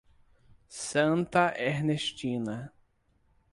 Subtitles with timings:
[0.87, 2.73] Santa Ernestina